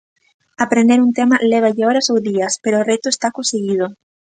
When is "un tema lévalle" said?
1.05-1.83